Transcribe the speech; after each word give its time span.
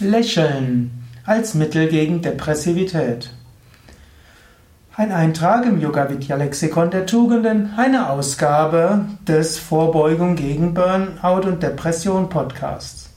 Lächeln 0.00 0.92
als 1.26 1.54
Mittel 1.54 1.88
gegen 1.88 2.22
Depressivität. 2.22 3.30
Ein 4.94 5.10
Eintrag 5.10 5.66
im 5.66 5.80
Yoga 5.80 6.08
Vidya 6.08 6.36
Lexikon 6.36 6.92
der 6.92 7.04
Tugenden, 7.04 7.70
eine 7.76 8.08
Ausgabe 8.08 9.06
des 9.26 9.58
Vorbeugung 9.58 10.36
gegen 10.36 10.72
Burnout 10.72 11.48
und 11.48 11.64
Depression 11.64 12.28
Podcasts. 12.28 13.10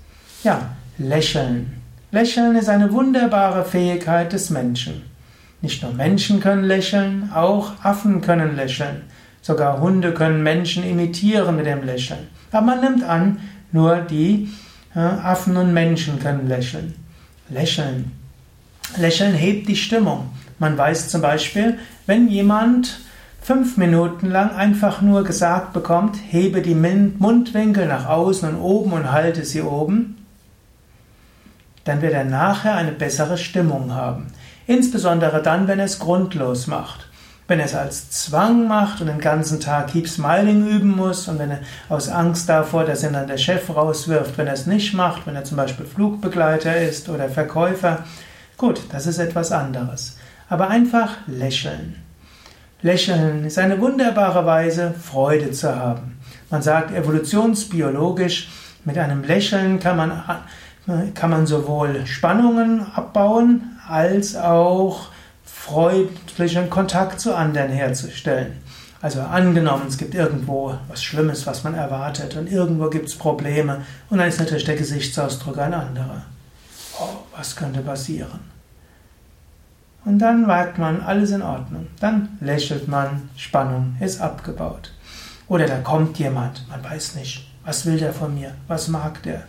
Ja, 0.43 0.71
Lächeln. 0.97 1.83
Lächeln 2.09 2.55
ist 2.55 2.67
eine 2.69 2.91
wunderbare 2.91 3.63
Fähigkeit 3.63 4.33
des 4.33 4.49
Menschen. 4.49 5.03
Nicht 5.61 5.83
nur 5.83 5.93
Menschen 5.93 6.39
können 6.39 6.63
lächeln, 6.63 7.29
auch 7.31 7.73
Affen 7.83 8.21
können 8.21 8.55
lächeln. 8.55 9.03
Sogar 9.43 9.79
Hunde 9.79 10.15
können 10.15 10.41
Menschen 10.41 10.83
imitieren 10.83 11.57
mit 11.57 11.67
dem 11.67 11.83
Lächeln. 11.83 12.27
Aber 12.51 12.65
man 12.65 12.81
nimmt 12.81 13.03
an, 13.03 13.37
nur 13.71 13.97
die 13.97 14.49
Affen 14.93 15.55
und 15.57 15.73
Menschen 15.73 16.19
können 16.19 16.47
lächeln. 16.47 16.93
Lächeln. 17.49 18.11
Lächeln 18.97 19.33
hebt 19.33 19.69
die 19.69 19.75
Stimmung. 19.75 20.29
Man 20.59 20.77
weiß 20.77 21.09
zum 21.09 21.21
Beispiel, 21.21 21.77
wenn 22.05 22.27
jemand 22.27 22.99
fünf 23.41 23.77
Minuten 23.77 24.29
lang 24.29 24.51
einfach 24.51 25.01
nur 25.01 25.23
gesagt 25.23 25.73
bekommt, 25.73 26.17
hebe 26.29 26.61
die 26.61 26.75
Mundwinkel 26.75 27.87
nach 27.87 28.07
außen 28.07 28.49
und 28.49 28.61
oben 28.61 28.93
und 28.93 29.11
halte 29.11 29.45
sie 29.45 29.61
oben, 29.61 30.25
dann 31.85 32.01
wird 32.01 32.13
er 32.13 32.25
nachher 32.25 32.75
eine 32.75 32.91
bessere 32.91 33.37
Stimmung 33.37 33.93
haben. 33.93 34.27
Insbesondere 34.67 35.41
dann, 35.41 35.67
wenn 35.67 35.79
er 35.79 35.85
es 35.85 35.99
grundlos 35.99 36.67
macht. 36.67 37.07
Wenn 37.51 37.59
er 37.59 37.65
es 37.65 37.75
als 37.75 38.09
Zwang 38.11 38.69
macht 38.69 39.01
und 39.01 39.07
den 39.07 39.19
ganzen 39.19 39.59
Tag 39.59 39.87
Keep 39.87 40.07
Smiling 40.07 40.69
üben 40.69 40.95
muss 40.95 41.27
und 41.27 41.37
wenn 41.37 41.51
er 41.51 41.59
aus 41.89 42.07
Angst 42.07 42.47
davor, 42.47 42.85
dass 42.85 43.03
ihn 43.03 43.11
dann 43.11 43.27
der 43.27 43.35
Chef 43.35 43.69
rauswirft, 43.75 44.37
wenn 44.37 44.47
er 44.47 44.53
es 44.53 44.67
nicht 44.67 44.93
macht, 44.93 45.27
wenn 45.27 45.35
er 45.35 45.43
zum 45.43 45.57
Beispiel 45.57 45.85
Flugbegleiter 45.85 46.77
ist 46.77 47.09
oder 47.09 47.27
Verkäufer, 47.27 48.05
gut, 48.55 48.79
das 48.93 49.05
ist 49.05 49.17
etwas 49.17 49.51
anderes. 49.51 50.17
Aber 50.47 50.69
einfach 50.69 51.17
lächeln. 51.27 51.97
Lächeln 52.83 53.43
ist 53.43 53.59
eine 53.59 53.81
wunderbare 53.81 54.45
Weise, 54.45 54.93
Freude 54.93 55.51
zu 55.51 55.75
haben. 55.75 56.19
Man 56.49 56.61
sagt 56.61 56.95
evolutionsbiologisch, 56.95 58.49
mit 58.85 58.97
einem 58.97 59.25
Lächeln 59.25 59.81
kann 59.81 59.97
man, 59.97 60.23
kann 61.15 61.29
man 61.29 61.45
sowohl 61.45 62.05
Spannungen 62.05 62.85
abbauen, 62.95 63.77
als 63.89 64.37
auch 64.37 65.09
freundlichen 65.61 66.71
Kontakt 66.71 67.19
zu 67.19 67.35
anderen 67.35 67.71
herzustellen. 67.71 68.53
Also 68.99 69.21
angenommen, 69.21 69.85
es 69.87 69.97
gibt 69.97 70.15
irgendwo 70.15 70.75
was 70.87 71.03
Schlimmes, 71.03 71.45
was 71.45 71.63
man 71.63 71.75
erwartet 71.75 72.35
und 72.35 72.51
irgendwo 72.51 72.89
gibt 72.89 73.07
es 73.07 73.15
Probleme 73.15 73.83
und 74.09 74.17
dann 74.17 74.27
ist 74.27 74.39
natürlich 74.39 74.63
der 74.63 74.75
Gesichtsausdruck 74.75 75.59
ein 75.59 75.73
anderer. 75.73 76.23
Oh, 76.99 77.19
was 77.37 77.55
könnte 77.55 77.81
passieren? 77.81 78.39
Und 80.03 80.17
dann 80.17 80.47
merkt 80.47 80.79
man, 80.79 81.01
alles 81.01 81.29
in 81.29 81.43
Ordnung. 81.43 81.87
Dann 81.99 82.37
lächelt 82.39 82.87
man, 82.87 83.29
Spannung 83.37 83.95
ist 83.99 84.19
abgebaut. 84.19 84.91
Oder 85.47 85.67
da 85.67 85.77
kommt 85.77 86.17
jemand, 86.17 86.67
man 86.69 86.83
weiß 86.83 87.15
nicht, 87.15 87.47
was 87.63 87.85
will 87.85 87.99
der 87.99 88.13
von 88.13 88.33
mir, 88.33 88.55
was 88.67 88.87
mag 88.87 89.21
der. 89.23 89.43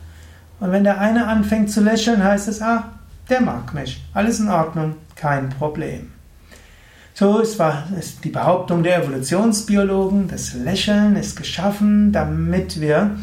Und 0.60 0.72
wenn 0.72 0.84
der 0.84 1.00
eine 1.00 1.26
anfängt 1.26 1.70
zu 1.70 1.80
lächeln, 1.80 2.22
heißt 2.22 2.48
es, 2.48 2.60
ah, 2.60 2.84
der 3.32 3.40
mag 3.40 3.72
mich. 3.72 4.04
Alles 4.12 4.40
in 4.40 4.50
Ordnung, 4.50 4.96
kein 5.16 5.48
Problem. 5.48 6.12
So 7.14 7.38
ist, 7.38 7.58
die 8.24 8.28
Behauptung 8.28 8.82
der 8.82 9.02
Evolutionsbiologen, 9.02 10.28
das 10.28 10.54
Lächeln 10.54 11.16
ist 11.16 11.36
geschaffen, 11.36 12.12
damit 12.12 12.80
wir 12.80 13.16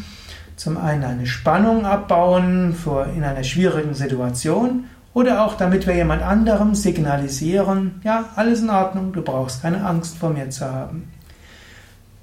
zum 0.56 0.76
einen 0.78 1.04
eine 1.04 1.26
Spannung 1.26 1.86
abbauen 1.86 2.74
vor, 2.74 3.06
in 3.06 3.22
einer 3.22 3.44
schwierigen 3.44 3.94
Situation 3.94 4.84
oder 5.14 5.44
auch 5.44 5.54
damit 5.54 5.86
wir 5.86 5.94
jemand 5.94 6.22
anderem 6.22 6.74
signalisieren, 6.74 8.00
ja, 8.02 8.30
alles 8.34 8.62
in 8.62 8.70
Ordnung, 8.70 9.12
du 9.12 9.22
brauchst 9.22 9.62
keine 9.62 9.84
Angst 9.84 10.18
vor 10.18 10.30
mir 10.30 10.50
zu 10.50 10.64
haben. 10.64 11.10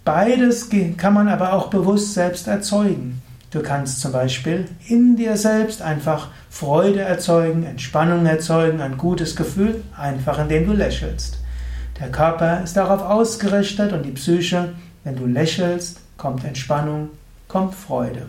Beides 0.04 0.70
kann 0.98 1.14
man 1.14 1.28
aber 1.30 1.54
auch 1.54 1.70
bewusst 1.70 2.14
selbst 2.14 2.48
erzeugen. 2.48 3.22
Du 3.52 3.62
kannst 3.62 4.02
zum 4.02 4.12
Beispiel 4.12 4.68
in 4.88 5.16
dir 5.16 5.38
selbst 5.38 5.82
einfach 5.82 6.30
Freude 6.50 7.00
erzeugen, 7.00 7.66
Entspannung 7.66 8.26
erzeugen, 8.26 8.82
ein 8.82 8.98
gutes 8.98 9.36
Gefühl, 9.36 9.84
einfach 9.98 10.40
indem 10.40 10.68
du 10.68 10.74
lächelst. 10.74 11.40
Der 12.00 12.12
Körper 12.12 12.62
ist 12.64 12.76
darauf 12.76 13.02
ausgerichtet 13.02 13.94
und 13.94 14.04
die 14.04 14.12
Psyche, 14.12 14.74
wenn 15.04 15.16
du 15.16 15.26
lächelst, 15.26 16.02
kommt 16.18 16.44
Entspannung, 16.44 17.10
kommt 17.48 17.74
Freude. 17.74 18.28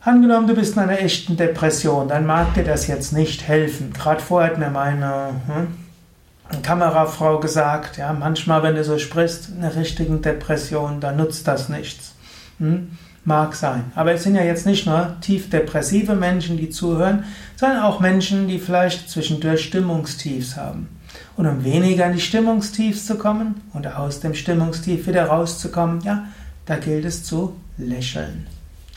Angenommen, 0.00 0.46
du 0.46 0.54
bist 0.54 0.76
in 0.76 0.82
einer 0.82 1.00
echten 1.00 1.36
Depression, 1.36 2.08
dann 2.08 2.26
mag 2.26 2.54
dir 2.54 2.64
das 2.64 2.86
jetzt 2.86 3.12
nicht 3.12 3.48
helfen. 3.48 3.92
Gerade 3.92 4.20
vorher 4.20 4.50
hat 4.50 4.58
mir 4.58 4.70
meine 4.70 5.30
hm, 5.46 6.62
Kamerafrau 6.62 7.40
gesagt, 7.40 7.96
ja, 7.96 8.12
manchmal, 8.12 8.62
wenn 8.62 8.76
du 8.76 8.84
so 8.84 8.98
sprichst, 8.98 9.48
in 9.48 9.64
einer 9.64 9.74
richtigen 9.74 10.20
Depression, 10.22 11.00
dann 11.00 11.16
nutzt 11.16 11.48
das 11.48 11.70
nichts. 11.70 12.14
Hm? 12.58 12.98
Mag 13.24 13.54
sein. 13.54 13.92
Aber 13.94 14.12
es 14.12 14.22
sind 14.22 14.34
ja 14.34 14.42
jetzt 14.42 14.66
nicht 14.66 14.86
nur 14.86 15.16
tief 15.22 15.48
depressive 15.48 16.14
Menschen, 16.14 16.58
die 16.58 16.68
zuhören, 16.68 17.24
sondern 17.56 17.82
auch 17.82 18.00
Menschen, 18.00 18.48
die 18.48 18.58
vielleicht 18.58 19.08
zwischendurch 19.08 19.64
Stimmungstiefs 19.64 20.56
haben. 20.56 20.88
Und 21.36 21.46
um 21.46 21.64
weniger 21.64 22.06
in 22.06 22.12
die 22.12 22.20
Stimmungstiefs 22.20 23.06
zu 23.06 23.16
kommen 23.16 23.62
und 23.72 23.86
aus 23.86 24.20
dem 24.20 24.34
Stimmungstief 24.34 25.06
wieder 25.06 25.26
rauszukommen, 25.26 26.02
ja, 26.02 26.26
da 26.66 26.76
gilt 26.76 27.04
es 27.04 27.24
zu 27.24 27.56
lächeln. 27.78 28.46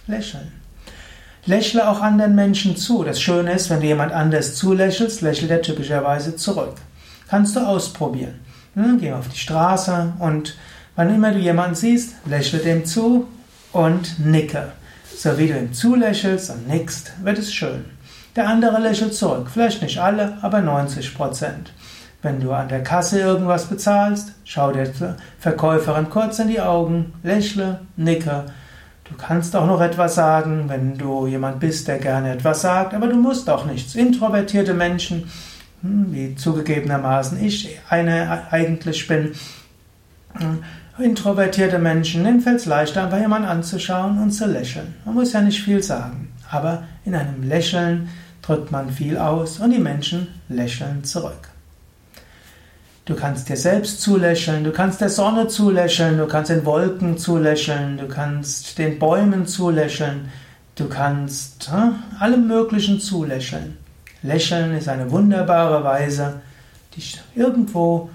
Lächeln. 0.08 0.52
Lächle 1.46 1.90
auch 1.90 2.02
anderen 2.02 2.36
Menschen 2.36 2.76
zu. 2.76 3.04
Das 3.04 3.22
Schöne 3.22 3.54
ist, 3.54 3.70
wenn 3.70 3.80
du 3.80 3.88
jemand 3.88 4.12
anders 4.12 4.56
zulächelst, 4.56 5.22
lächelt 5.22 5.52
er 5.52 5.62
typischerweise 5.62 6.36
zurück. 6.36 6.76
Kannst 7.30 7.56
du 7.56 7.62
ausprobieren. 7.62 8.36
Hm, 8.76 9.00
geh 9.00 9.14
auf 9.14 9.30
die 9.30 9.38
Straße 9.38 10.14
und 10.20 10.58
wann 10.98 11.14
immer 11.14 11.32
du 11.32 11.40
jemanden 11.40 11.76
siehst, 11.76 12.16
lächle 12.26 12.60
dem 12.60 12.86
zu 12.86 13.28
und 13.72 14.20
nicke. 14.26 14.72
So 15.16 15.38
wie 15.38 15.48
du 15.48 15.58
ihm 15.58 15.74
zulächelst 15.74 16.50
und 16.50 16.68
nickst, 16.68 17.12
wird 17.24 17.40
es 17.40 17.54
schön. 17.54 17.86
Der 18.36 18.48
andere 18.48 18.80
lächelt 18.80 19.16
zurück. 19.16 19.48
Vielleicht 19.52 19.82
nicht 19.82 20.00
alle, 20.00 20.38
aber 20.42 20.62
90 20.62 21.16
Prozent. 21.16 21.74
Wenn 22.22 22.40
du 22.40 22.52
an 22.52 22.68
der 22.68 22.84
Kasse 22.84 23.20
irgendwas 23.20 23.66
bezahlst, 23.66 24.34
schau 24.44 24.72
der 24.72 24.90
Verkäuferin 25.40 26.10
kurz 26.10 26.40
in 26.40 26.48
die 26.48 26.62
Augen, 26.62 27.14
lächle, 27.24 27.80
nicke. 27.96 28.46
Du 29.06 29.16
kannst 29.16 29.56
auch 29.56 29.66
noch 29.66 29.82
etwas 29.82 30.16
sagen, 30.16 30.66
wenn 30.68 30.98
du 30.98 31.28
jemand 31.28 31.60
bist, 31.60 31.88
der 31.88 32.00
gerne 32.00 32.34
etwas 32.34 32.62
sagt, 32.62 32.94
aber 32.94 33.08
du 33.08 33.16
musst 33.16 33.50
auch 33.50 33.66
nichts. 33.66 33.96
Introvertierte 33.96 34.74
Menschen, 34.74 35.32
hm, 35.82 36.12
wie 36.12 36.36
zugegebenermaßen 36.36 37.44
ich 37.44 37.80
eine 37.90 38.52
eigentlich 38.52 39.08
bin, 39.08 39.34
hm, 40.34 40.64
Introvertierte 41.00 41.78
Menschen, 41.78 42.24
denen 42.24 42.42
fällt 42.42 42.62
es 42.62 42.66
leichter, 42.66 43.04
einfach 43.04 43.20
jemanden 43.20 43.48
anzuschauen 43.48 44.18
und 44.20 44.32
zu 44.32 44.48
lächeln. 44.48 44.96
Man 45.06 45.14
muss 45.14 45.34
ja 45.34 45.42
nicht 45.42 45.62
viel 45.62 45.84
sagen, 45.84 46.34
aber 46.50 46.84
in 47.06 47.14
einem 47.14 47.44
Lächeln 47.44 48.10
drückt 48.42 48.72
man 48.72 48.90
viel 48.90 49.18
aus 49.18 49.60
und 49.60 49.72
die 49.72 49.80
Menschen 49.80 50.28
lächeln 50.50 51.04
zurück. 51.04 51.50
Du 53.06 53.14
kannst 53.14 53.48
dir 53.48 53.58
selbst 53.58 54.02
zulächeln, 54.02 54.64
du 54.64 54.72
kannst 54.72 55.00
der 55.00 55.10
Sonne 55.10 55.48
zulächeln, 55.48 56.18
du 56.18 56.26
kannst 56.26 56.50
den 56.50 56.66
Wolken 56.66 57.18
zulächeln, 57.18 57.98
du 57.98 58.08
kannst 58.08 58.78
den 58.80 58.98
Bäumen 58.98 59.46
zulächeln, 59.46 60.30
du 60.76 60.90
kannst 60.90 61.72
hm, 61.72 61.96
allem 62.20 62.48
Möglichen 62.48 63.00
zulächeln. 63.00 63.78
Lächeln 64.24 64.76
ist 64.76 64.90
eine 64.90 65.12
wunderbare 65.12 65.84
Weise, 65.84 66.42
dich 66.96 67.22
irgendwo 67.36 68.10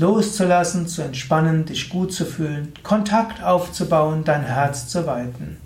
loszulassen, 0.00 0.88
zu 0.88 1.02
entspannen, 1.02 1.66
dich 1.66 1.90
gut 1.90 2.12
zu 2.12 2.24
fühlen, 2.24 2.72
Kontakt 2.82 3.42
aufzubauen, 3.42 4.24
dein 4.24 4.42
Herz 4.42 4.88
zu 4.88 5.06
weiten. 5.06 5.58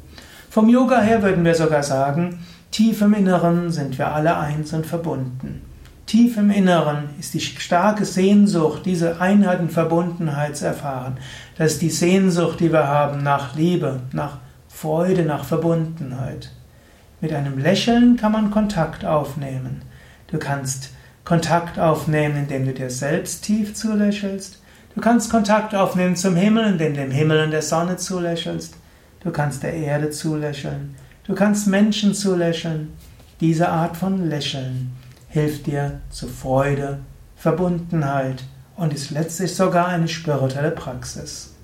Vom 0.50 0.68
Yoga 0.68 1.00
her 1.00 1.22
würden 1.22 1.44
wir 1.44 1.54
sogar 1.54 1.84
sagen, 1.84 2.44
tief 2.70 3.00
im 3.00 3.14
Inneren 3.14 3.70
sind 3.70 3.96
wir 3.96 4.12
alle 4.12 4.36
eins 4.36 4.72
und 4.72 4.86
verbunden. 4.86 5.62
Tief 6.06 6.36
im 6.36 6.50
Inneren 6.50 7.10
ist 7.18 7.32
die 7.32 7.40
starke 7.40 8.04
Sehnsucht, 8.04 8.84
diese 8.84 9.20
Einheit 9.20 9.60
und 9.60 9.72
Verbundenheit 9.72 10.56
zu 10.56 10.66
erfahren. 10.66 11.16
Das 11.56 11.74
ist 11.74 11.82
die 11.82 11.90
Sehnsucht, 11.90 12.60
die 12.60 12.72
wir 12.72 12.88
haben 12.88 13.22
nach 13.22 13.56
Liebe, 13.56 14.00
nach 14.12 14.38
Freude, 14.68 15.22
nach 15.22 15.44
Verbundenheit. 15.44 16.50
Mit 17.20 17.32
einem 17.32 17.58
Lächeln 17.58 18.16
kann 18.16 18.32
man 18.32 18.50
Kontakt 18.50 19.04
aufnehmen. 19.04 19.82
Du 20.26 20.38
kannst 20.38 20.90
Kontakt 21.24 21.78
aufnehmen, 21.78 22.36
indem 22.36 22.66
du 22.66 22.74
dir 22.74 22.90
selbst 22.90 23.44
tief 23.44 23.74
zulächelst. 23.74 24.60
Du 24.94 25.00
kannst 25.00 25.30
Kontakt 25.30 25.74
aufnehmen 25.74 26.16
zum 26.16 26.36
Himmel, 26.36 26.66
indem 26.66 26.94
du 26.94 27.00
dem 27.00 27.10
Himmel 27.10 27.44
und 27.44 27.50
der 27.50 27.62
Sonne 27.62 27.96
zulächelst. 27.96 28.74
Du 29.20 29.30
kannst 29.30 29.62
der 29.62 29.72
Erde 29.72 30.10
zulächeln. 30.10 30.94
Du 31.26 31.34
kannst 31.34 31.66
Menschen 31.66 32.14
zulächeln. 32.14 32.92
Diese 33.40 33.70
Art 33.70 33.96
von 33.96 34.28
Lächeln 34.28 34.92
hilft 35.28 35.66
dir 35.66 36.00
zu 36.10 36.28
Freude, 36.28 36.98
Verbundenheit 37.36 38.44
und 38.76 38.92
ist 38.92 39.10
letztlich 39.10 39.54
sogar 39.54 39.88
eine 39.88 40.08
spirituelle 40.08 40.70
Praxis. 40.70 41.54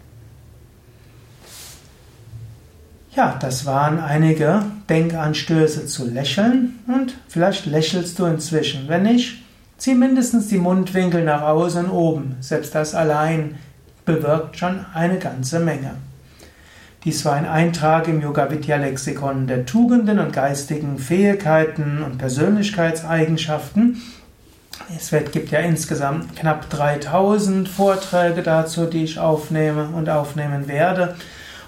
Ja, 3.15 3.37
das 3.41 3.67
waren 3.67 4.01
einige 4.01 4.63
Denkanstöße 4.89 5.87
zu 5.87 6.09
lächeln 6.09 6.79
und 6.87 7.15
vielleicht 7.29 7.67
lächelst 7.67 8.19
du 8.19 8.25
inzwischen. 8.25 8.89
Wenn 8.89 9.03
nicht, 9.03 9.43
zieh 9.81 9.95
mindestens 9.95 10.49
die 10.49 10.59
Mundwinkel 10.59 11.25
nach 11.25 11.43
außen 11.43 11.91
oben. 11.91 12.37
Selbst 12.41 12.75
das 12.75 12.95
allein 12.95 13.57
bewirkt 14.05 14.59
schon 14.59 14.85
eine 14.93 15.19
ganze 15.19 15.59
Menge. 15.59 15.93
Dies 17.05 17.25
war 17.25 17.33
ein 17.33 17.47
Eintrag 17.47 18.07
im 18.09 18.21
Yoga 18.21 18.51
Vidya 18.51 18.77
Lexikon 18.77 19.47
der 19.47 19.65
Tugenden 19.65 20.19
und 20.19 20.35
geistigen 20.35 20.99
Fähigkeiten 20.99 22.03
und 22.03 22.19
Persönlichkeitseigenschaften. 22.19 24.03
Es 24.95 25.11
gibt 25.33 25.51
ja 25.51 25.61
insgesamt 25.61 26.37
knapp 26.37 26.69
3000 26.69 27.67
Vorträge 27.67 28.43
dazu, 28.43 28.85
die 28.85 29.05
ich 29.05 29.19
aufnehme 29.19 29.89
und 29.97 30.11
aufnehmen 30.11 30.69
werde. 30.69 31.17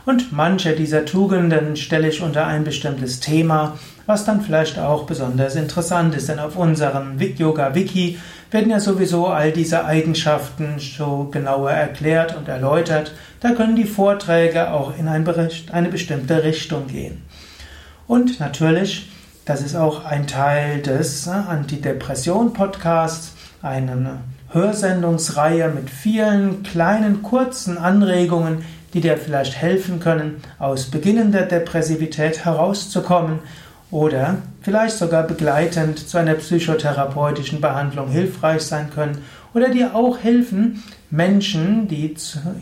Und 0.04 0.32
manche 0.32 0.74
dieser 0.74 1.04
Tugenden 1.04 1.76
stelle 1.76 2.08
ich 2.08 2.22
unter 2.22 2.46
ein 2.46 2.64
bestimmtes 2.64 3.20
Thema, 3.20 3.78
was 4.06 4.24
dann 4.24 4.40
vielleicht 4.40 4.78
auch 4.78 5.04
besonders 5.04 5.54
interessant 5.54 6.16
ist. 6.16 6.28
Denn 6.28 6.40
auf 6.40 6.56
unserem 6.56 7.18
Yoga 7.18 7.74
Wiki 7.74 8.18
werden 8.50 8.70
ja 8.70 8.80
sowieso 8.80 9.28
all 9.28 9.52
diese 9.52 9.84
Eigenschaften 9.84 10.78
so 10.78 11.28
genauer 11.30 11.70
erklärt 11.70 12.36
und 12.36 12.48
erläutert. 12.48 13.14
Da 13.40 13.52
können 13.52 13.76
die 13.76 13.84
Vorträge 13.84 14.72
auch 14.72 14.98
in 14.98 15.08
eine 15.08 15.88
bestimmte 15.88 16.42
Richtung 16.42 16.88
gehen. 16.88 17.22
Und 18.06 18.40
natürlich, 18.40 19.10
das 19.44 19.62
ist 19.62 19.76
auch 19.76 20.04
ein 20.04 20.26
Teil 20.26 20.82
des 20.82 21.26
äh, 21.26 21.30
Antidepression-Podcasts, 21.30 23.34
eine 23.62 24.18
Hörsendungsreihe 24.50 25.70
mit 25.70 25.88
vielen 25.88 26.62
kleinen, 26.62 27.22
kurzen 27.22 27.78
Anregungen, 27.78 28.64
die 28.94 29.00
dir 29.00 29.16
vielleicht 29.16 29.56
helfen 29.56 30.00
können, 30.00 30.42
aus 30.58 30.86
beginnender 30.86 31.42
Depressivität 31.42 32.44
herauszukommen 32.44 33.40
oder 33.90 34.38
vielleicht 34.62 34.96
sogar 34.96 35.24
begleitend 35.24 35.98
zu 35.98 36.18
einer 36.18 36.34
psychotherapeutischen 36.34 37.60
Behandlung 37.60 38.08
hilfreich 38.08 38.62
sein 38.62 38.90
können 38.90 39.18
oder 39.54 39.68
dir 39.68 39.94
auch 39.94 40.18
helfen, 40.18 40.82
Menschen, 41.10 41.88
die 41.88 42.14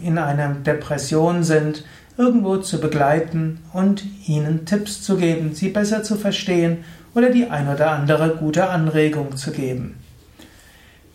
in 0.03 0.19
einer 0.19 0.55
Depression 0.55 1.45
sind, 1.45 1.85
irgendwo 2.17 2.57
zu 2.59 2.81
begleiten 2.81 3.61
und 3.73 4.05
ihnen 4.27 4.67
Tipps 4.67 5.03
zu 5.03 5.17
geben, 5.17 5.55
sie 5.55 5.69
besser 5.69 6.03
zu 6.03 6.17
verstehen 6.17 6.85
oder 7.15 7.31
die 7.31 7.49
ein 7.49 7.69
oder 7.69 7.93
andere 7.93 8.37
gute 8.37 8.69
Anregung 8.69 9.37
zu 9.37 9.53
geben. 9.53 9.97